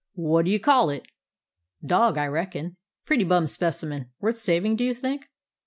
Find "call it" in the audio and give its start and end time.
0.59-1.05